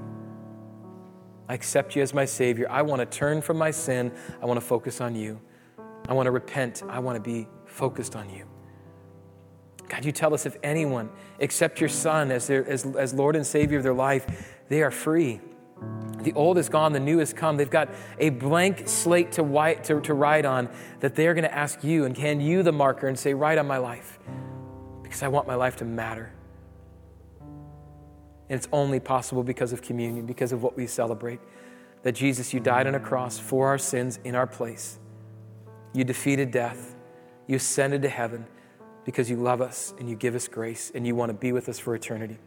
[1.47, 2.67] I accept you as my Savior.
[2.69, 4.11] I want to turn from my sin.
[4.41, 5.39] I want to focus on you.
[6.09, 6.83] I want to repent.
[6.89, 8.45] I want to be focused on you.
[9.87, 11.09] God, you tell us if anyone
[11.39, 14.91] accept your Son as, their, as, as Lord and Savior of their life, they are
[14.91, 15.39] free.
[16.21, 17.57] The old is gone, the new has come.
[17.57, 20.69] They've got a blank slate to, write, to, to write on
[20.99, 23.67] that they're going to ask you and hand you the marker and say, Write on
[23.67, 24.19] my life
[25.01, 26.33] because I want my life to matter.
[28.49, 31.39] And it's only possible because of communion, because of what we celebrate.
[32.03, 34.99] That Jesus, you died on a cross for our sins in our place.
[35.93, 36.95] You defeated death.
[37.47, 38.45] You ascended to heaven
[39.05, 41.67] because you love us and you give us grace and you want to be with
[41.69, 42.37] us for eternity.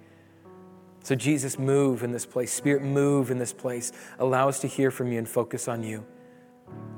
[1.02, 2.52] So, Jesus, move in this place.
[2.52, 3.92] Spirit, move in this place.
[4.18, 6.04] Allow us to hear from you and focus on you.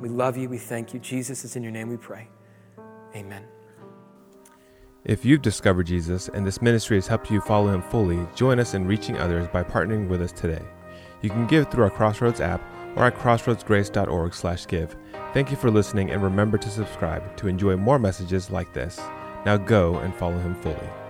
[0.00, 0.48] We love you.
[0.48, 1.00] We thank you.
[1.00, 2.28] Jesus, is in your name we pray.
[3.16, 3.44] Amen.
[5.04, 8.74] If you've discovered Jesus and this ministry has helped you follow him fully, join us
[8.74, 10.62] in reaching others by partnering with us today.
[11.20, 12.62] You can give through our Crossroads app
[12.96, 14.96] or at CrossroadsGrace.org/slash/give.
[15.32, 18.98] Thank you for listening and remember to subscribe to enjoy more messages like this.
[19.44, 21.03] Now go and follow him fully.